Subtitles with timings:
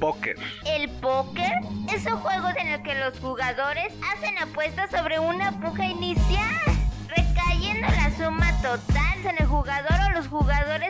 [0.00, 0.36] Póker.
[0.66, 1.52] El póker
[1.94, 6.60] es un juego en el que los jugadores hacen apuestas sobre una puja inicial,
[7.08, 10.81] recayendo la suma total en el jugador o los jugadores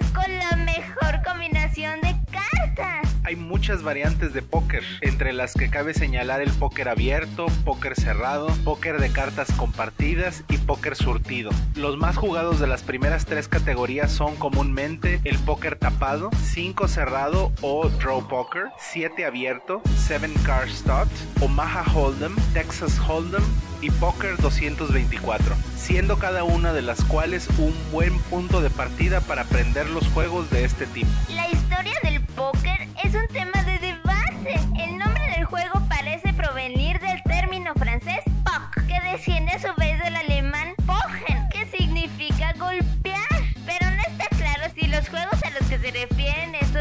[3.33, 8.49] Hay muchas variantes de póker, entre las que cabe señalar el póker abierto, póker cerrado,
[8.63, 11.51] póker de cartas compartidas y póker surtido.
[11.75, 17.53] Los más jugados de las primeras tres categorías son comúnmente el póker tapado, 5 cerrado
[17.63, 21.09] o draw poker, 7 abierto, 7 card stot,
[21.41, 23.43] Omaha Hold'em, Texas Hold'em
[23.83, 29.43] y Poker 224, siendo cada una de las cuales un buen punto de partida para
[29.43, 31.11] aprender los juegos de este tipo.
[31.35, 32.12] La historia del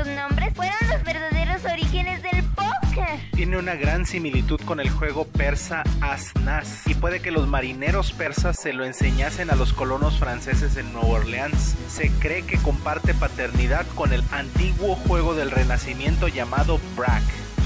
[0.08, 3.20] nombres fueron los verdaderos orígenes del póker.
[3.34, 8.60] Tiene una gran similitud con el juego persa Asnas y puede que los marineros persas
[8.60, 11.76] se lo enseñasen a los colonos franceses en Nueva Orleans.
[11.88, 17.24] Se cree que comparte paternidad con el antiguo juego del Renacimiento llamado Brack.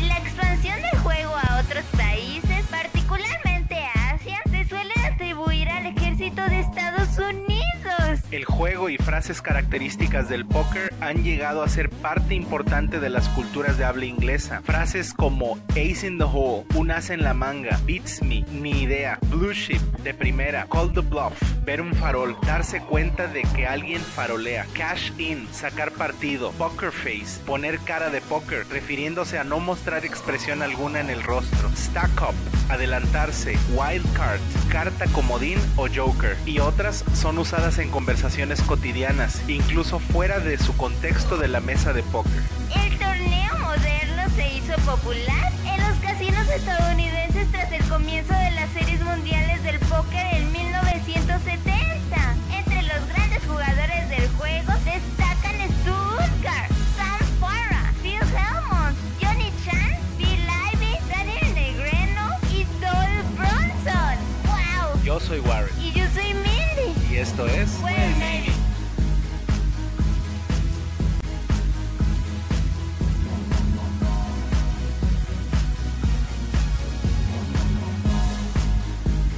[0.07, 0.94] La expansión del
[8.35, 13.29] El juego y frases características del póker han llegado a ser parte importante de las
[13.29, 14.61] culturas de habla inglesa.
[14.65, 19.19] Frases como ace in the hole, un as en la manga, beats me, ni idea,
[19.29, 24.01] blue ship, de primera, call the bluff, ver un farol, darse cuenta de que alguien
[24.01, 30.03] farolea, cash in, sacar partido, poker face, poner cara de póker, refiriéndose a no mostrar
[30.03, 32.35] expresión alguna en el rostro, stack up,
[32.69, 38.24] adelantarse, wild card, carta comodín o joker, y otras son usadas en conversaciones
[38.65, 42.41] cotidianas, incluso fuera de su contexto de la mesa de póker.
[42.75, 48.71] El torneo moderno se hizo popular en los casinos estadounidenses tras el comienzo de las
[48.71, 52.35] series mundiales del póker en 1970.
[52.51, 55.93] Entre los grandes jugadores del juego destacan Stu
[56.97, 64.17] Sam Farah, Phil Hellmuth, Johnny Chan, Bill Ivy, Daniel Negreno y Doyle Bronson.
[64.45, 65.03] ¡Wow!
[65.03, 66.54] Yo soy Warren Y yo soy Mindy.
[67.15, 68.64] Y esto es...